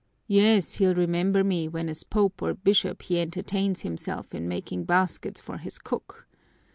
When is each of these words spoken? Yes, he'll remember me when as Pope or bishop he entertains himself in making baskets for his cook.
Yes, 0.27 0.77
he'll 0.77 0.95
remember 0.95 1.43
me 1.43 1.67
when 1.67 1.87
as 1.87 2.03
Pope 2.03 2.41
or 2.41 2.55
bishop 2.55 3.03
he 3.03 3.19
entertains 3.21 3.81
himself 3.81 4.33
in 4.33 4.47
making 4.47 4.85
baskets 4.85 5.39
for 5.39 5.59
his 5.59 5.77
cook. 5.77 6.25